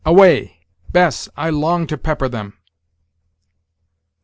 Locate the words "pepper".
1.95-2.27